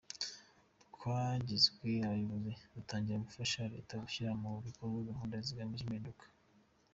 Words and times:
Twagizwe 0.93 1.89
abayobozi 2.07 2.63
dutangira 2.75 3.25
gufasha 3.27 3.59
leta 3.73 3.93
gushyira 4.03 4.31
mu 4.41 4.51
bikorwa 4.65 5.07
gahunda 5.09 5.35
zigamije 5.45 5.83
impinduka. 5.85 6.25